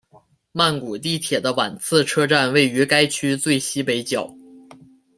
[0.51, 4.35] 曼谷地铁的挽赐车站位于该区最西北角。